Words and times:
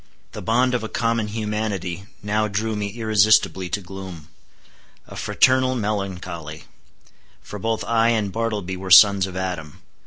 The 0.31 0.41
bond 0.41 0.73
of 0.73 0.83
a 0.83 0.89
common 0.89 1.27
humanity 1.27 2.07
now 2.23 2.47
drew 2.47 2.75
me 2.75 2.87
irresistibly 2.87 3.69
to 3.69 3.81
gloom. 3.81 4.29
A 5.05 5.15
fraternal 5.15 5.75
melancholy! 5.75 6.63
For 7.43 7.59
both 7.59 7.83
I 7.83 8.09
and 8.09 8.31
Bartleby 8.31 8.77
were 8.77 8.89
sons 8.89 9.27
of 9.27 9.37
Adam. 9.37 9.83